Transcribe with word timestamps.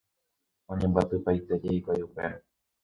Oñembyatypaitéje 0.75 1.67
hikuái 1.77 2.01
upérõ. 2.09 2.37